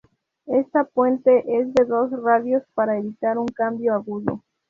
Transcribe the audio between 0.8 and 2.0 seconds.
puente es de